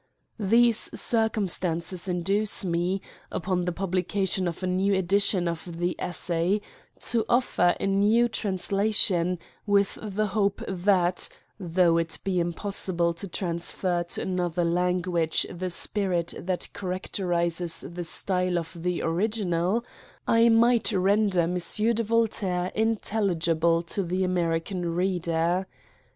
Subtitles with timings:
[0.39, 6.59] These circumstances induce me, upon the pub lication of a new edition' of the Essay,
[7.01, 9.37] to offer a new translation,
[9.67, 11.29] with the hope that,
[11.59, 18.57] though it be impossible to transfer to another language the spirit that characterises the style
[18.57, 19.85] of the original,
[20.27, 21.59] I might render M.
[21.59, 25.67] de Voltaire intelligible to the American reader.